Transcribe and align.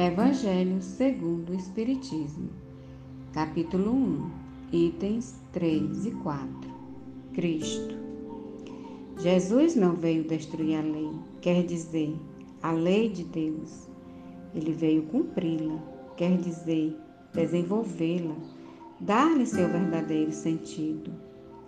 Evangelho 0.00 0.80
segundo 0.80 1.50
o 1.50 1.56
Espiritismo, 1.56 2.50
capítulo 3.32 3.90
1, 3.90 4.30
itens 4.72 5.34
3 5.50 6.06
e 6.06 6.10
4. 6.12 6.48
Cristo. 7.32 7.96
Jesus 9.18 9.74
não 9.74 9.96
veio 9.96 10.22
destruir 10.22 10.78
a 10.78 10.82
lei, 10.82 11.10
quer 11.40 11.64
dizer, 11.64 12.16
a 12.62 12.70
lei 12.70 13.08
de 13.08 13.24
Deus. 13.24 13.88
Ele 14.54 14.70
veio 14.70 15.02
cumpri-la, 15.02 15.82
quer 16.16 16.38
dizer, 16.38 16.96
desenvolvê-la, 17.34 18.36
dar-lhe 19.00 19.46
seu 19.46 19.68
verdadeiro 19.68 20.30
sentido 20.30 21.10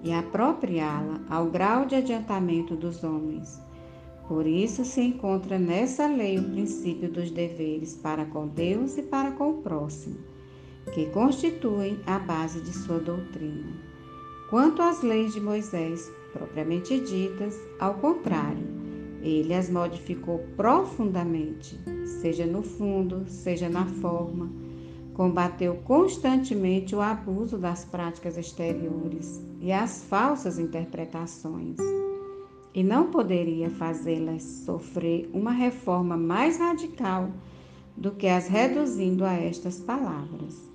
e 0.00 0.12
apropriá-la 0.12 1.20
ao 1.28 1.46
grau 1.46 1.86
de 1.86 1.96
adiantamento 1.96 2.76
dos 2.76 3.02
homens 3.02 3.60
por 4.32 4.46
isso 4.46 4.82
se 4.82 5.02
encontra 5.02 5.58
nessa 5.58 6.06
lei 6.06 6.38
o 6.38 6.50
princípio 6.50 7.06
dos 7.10 7.30
deveres 7.30 7.94
para 7.94 8.24
com 8.24 8.48
Deus 8.48 8.96
e 8.96 9.02
para 9.02 9.32
com 9.32 9.50
o 9.50 9.62
próximo, 9.62 10.16
que 10.94 11.04
constituem 11.10 12.00
a 12.06 12.18
base 12.18 12.62
de 12.62 12.72
sua 12.72 12.98
doutrina. 12.98 13.76
Quanto 14.48 14.80
às 14.80 15.02
leis 15.02 15.34
de 15.34 15.40
Moisés, 15.40 16.10
propriamente 16.32 16.98
ditas, 16.98 17.60
ao 17.78 17.92
contrário, 17.96 18.66
ele 19.20 19.52
as 19.52 19.68
modificou 19.68 20.38
profundamente, 20.56 21.78
seja 22.22 22.46
no 22.46 22.62
fundo, 22.62 23.24
seja 23.28 23.68
na 23.68 23.84
forma, 23.84 24.50
combateu 25.12 25.74
constantemente 25.84 26.96
o 26.96 27.02
abuso 27.02 27.58
das 27.58 27.84
práticas 27.84 28.38
exteriores 28.38 29.44
e 29.60 29.70
as 29.70 30.02
falsas 30.04 30.58
interpretações 30.58 31.76
e 32.74 32.82
não 32.82 33.10
poderia 33.10 33.68
fazê-las 33.70 34.42
sofrer 34.42 35.28
uma 35.32 35.50
reforma 35.50 36.16
mais 36.16 36.58
radical 36.58 37.30
do 37.96 38.12
que 38.12 38.26
as 38.26 38.48
reduzindo 38.48 39.24
a 39.24 39.34
estas 39.34 39.78
palavras: 39.80 40.70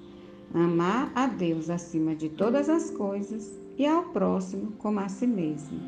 amar 0.54 1.12
a 1.16 1.28
Deus 1.28 1.70
acima 1.70 2.16
de 2.16 2.30
todas 2.30 2.70
as 2.70 2.92
coisas 2.92 3.60
e 3.78 3.86
ao 3.86 4.04
próximo 4.04 4.72
como 4.74 5.00
a 5.00 5.10
si 5.10 5.26
mesmo, 5.26 5.80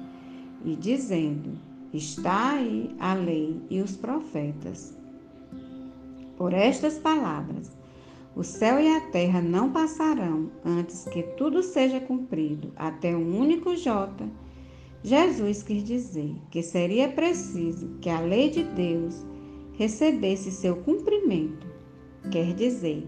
e 0.66 0.76
dizendo: 0.76 1.52
Está 1.94 2.54
aí 2.54 2.96
a 3.00 3.14
lei 3.14 3.62
e 3.70 3.82
os 3.82 3.96
profetas. 3.96 4.98
Por 6.38 6.54
estas 6.54 6.98
palavras, 6.98 7.72
o 8.36 8.44
céu 8.44 8.80
e 8.80 8.96
a 8.96 9.02
terra 9.12 9.42
não 9.42 9.72
passarão 9.72 10.50
antes 10.64 11.04
que 11.06 11.24
tudo 11.36 11.62
seja 11.62 12.00
cumprido, 12.00 12.72
até 12.76 13.16
um 13.16 13.38
único 13.38 13.76
jota 13.76 14.26
Jesus 15.02 15.64
quis 15.64 15.84
dizer 15.84 16.36
que 16.52 16.62
seria 16.62 17.08
preciso 17.08 17.88
que 18.02 18.10
a 18.10 18.20
lei 18.20 18.50
de 18.50 18.64
Deus 18.64 19.26
recebesse 19.78 20.52
seu 20.52 20.76
cumprimento, 20.76 21.66
quer 22.30 22.54
dizer, 22.54 23.08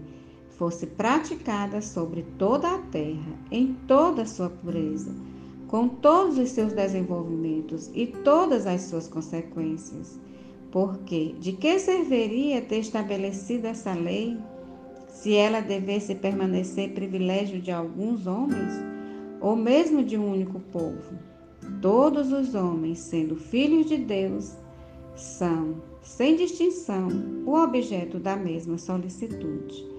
fosse 0.56 0.86
praticada 0.86 1.82
sobre 1.82 2.22
toda 2.38 2.74
a 2.74 2.78
terra, 2.78 3.38
em 3.50 3.74
toda 3.86 4.22
a 4.22 4.26
sua 4.26 4.48
pureza, 4.48 5.14
com 5.68 5.86
todos 5.86 6.38
os 6.38 6.48
seus 6.50 6.72
desenvolvimentos 6.72 7.90
e 7.94 8.06
todas 8.06 8.66
as 8.66 8.82
suas 8.82 9.06
consequências. 9.06 10.18
Porque 10.70 11.34
de 11.38 11.52
que 11.52 11.78
serviria 11.78 12.62
ter 12.62 12.78
estabelecido 12.78 13.66
essa 13.66 13.92
lei 13.92 14.38
se 15.08 15.34
ela 15.34 15.60
devesse 15.60 16.14
permanecer 16.14 16.94
privilégio 16.94 17.60
de 17.60 17.70
alguns 17.70 18.26
homens 18.26 18.72
ou 19.42 19.54
mesmo 19.54 20.02
de 20.02 20.16
um 20.16 20.32
único 20.32 20.58
povo? 20.58 21.31
Todos 21.80 22.32
os 22.32 22.54
homens, 22.54 22.98
sendo 22.98 23.36
filhos 23.36 23.86
de 23.86 23.96
Deus, 23.96 24.56
são, 25.16 25.82
sem 26.02 26.36
distinção, 26.36 27.08
o 27.46 27.54
objeto 27.54 28.18
da 28.18 28.36
mesma 28.36 28.78
solicitude. 28.78 29.90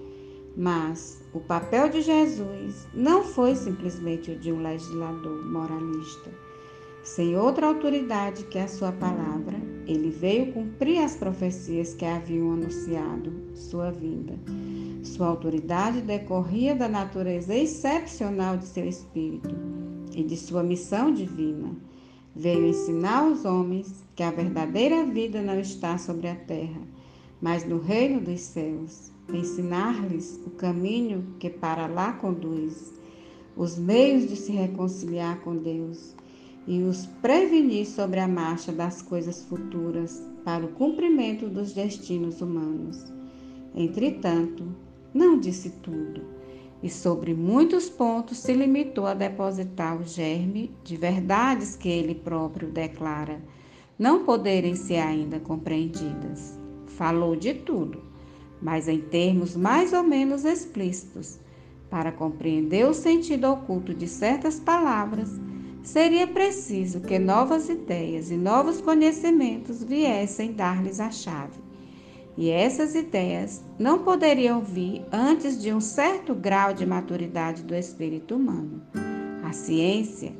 Mas 0.56 1.22
o 1.32 1.40
papel 1.40 1.88
de 1.88 2.00
Jesus 2.00 2.86
não 2.94 3.24
foi 3.24 3.56
simplesmente 3.56 4.30
o 4.30 4.38
de 4.38 4.52
um 4.52 4.62
legislador 4.62 5.44
moralista. 5.44 6.30
Sem 7.02 7.36
outra 7.36 7.66
autoridade 7.66 8.44
que 8.44 8.58
a 8.58 8.68
sua 8.68 8.92
palavra, 8.92 9.58
ele 9.86 10.10
veio 10.10 10.52
cumprir 10.52 11.00
as 11.00 11.16
profecias 11.16 11.92
que 11.92 12.04
haviam 12.04 12.52
anunciado 12.52 13.32
sua 13.54 13.90
vinda. 13.90 14.38
Sua 15.02 15.26
autoridade 15.26 16.00
decorria 16.00 16.74
da 16.74 16.88
natureza 16.88 17.54
excepcional 17.54 18.56
de 18.56 18.64
seu 18.64 18.86
espírito 18.86 19.83
e 20.14 20.22
de 20.22 20.36
sua 20.36 20.62
missão 20.62 21.12
divina. 21.12 21.70
Veio 22.34 22.66
ensinar 22.66 23.24
aos 23.24 23.44
homens 23.44 24.04
que 24.14 24.22
a 24.22 24.30
verdadeira 24.30 25.04
vida 25.04 25.42
não 25.42 25.58
está 25.58 25.98
sobre 25.98 26.28
a 26.28 26.34
terra, 26.34 26.80
mas 27.40 27.64
no 27.64 27.78
reino 27.78 28.20
dos 28.20 28.40
céus. 28.40 29.12
Ensinar-lhes 29.32 30.40
o 30.46 30.50
caminho 30.50 31.24
que 31.38 31.48
para 31.48 31.86
lá 31.86 32.12
conduz, 32.12 32.92
os 33.56 33.78
meios 33.78 34.28
de 34.28 34.36
se 34.36 34.52
reconciliar 34.52 35.40
com 35.40 35.56
Deus 35.56 36.14
e 36.66 36.82
os 36.82 37.06
prevenir 37.22 37.86
sobre 37.86 38.20
a 38.20 38.28
marcha 38.28 38.72
das 38.72 39.00
coisas 39.00 39.44
futuras 39.44 40.22
para 40.44 40.64
o 40.64 40.72
cumprimento 40.72 41.48
dos 41.48 41.72
destinos 41.72 42.40
humanos. 42.40 43.04
Entretanto, 43.74 44.64
não 45.12 45.38
disse 45.38 45.70
tudo 45.82 46.34
e 46.84 46.90
sobre 46.90 47.32
muitos 47.32 47.88
pontos 47.88 48.36
se 48.36 48.52
limitou 48.52 49.06
a 49.06 49.14
depositar 49.14 49.98
o 49.98 50.04
germe 50.04 50.70
de 50.84 50.98
verdades 50.98 51.76
que 51.76 51.88
ele 51.88 52.14
próprio 52.14 52.68
declara 52.68 53.40
não 53.98 54.22
poderem 54.26 54.74
ser 54.74 54.98
ainda 54.98 55.40
compreendidas. 55.40 56.58
Falou 56.88 57.34
de 57.34 57.54
tudo, 57.54 58.02
mas 58.60 58.86
em 58.86 59.00
termos 59.00 59.56
mais 59.56 59.94
ou 59.94 60.02
menos 60.02 60.44
explícitos. 60.44 61.40
Para 61.88 62.12
compreender 62.12 62.86
o 62.86 62.92
sentido 62.92 63.50
oculto 63.50 63.94
de 63.94 64.06
certas 64.06 64.60
palavras, 64.60 65.30
seria 65.82 66.26
preciso 66.26 67.00
que 67.00 67.18
novas 67.18 67.70
ideias 67.70 68.30
e 68.30 68.36
novos 68.36 68.82
conhecimentos 68.82 69.82
viessem 69.82 70.52
dar-lhes 70.52 71.00
a 71.00 71.10
chave. 71.10 71.64
E 72.36 72.50
essas 72.50 72.94
ideias 72.94 73.64
não 73.78 74.00
poderiam 74.00 74.60
vir 74.60 75.04
antes 75.12 75.60
de 75.60 75.72
um 75.72 75.80
certo 75.80 76.34
grau 76.34 76.74
de 76.74 76.84
maturidade 76.84 77.62
do 77.62 77.74
espírito 77.74 78.34
humano. 78.36 78.82
A 79.44 79.52
ciência 79.52 80.32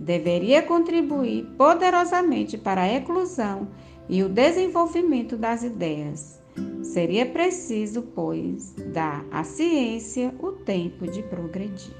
deveria 0.00 0.62
contribuir 0.62 1.44
poderosamente 1.58 2.56
para 2.56 2.82
a 2.82 2.92
eclusão 2.92 3.68
e 4.08 4.22
o 4.22 4.28
desenvolvimento 4.28 5.36
das 5.36 5.62
ideias. 5.62 6.40
Seria 6.82 7.26
preciso, 7.26 8.02
pois, 8.02 8.72
dar 8.92 9.24
à 9.30 9.44
ciência 9.44 10.34
o 10.38 10.52
tempo 10.52 11.06
de 11.06 11.22
progredir. 11.22 11.94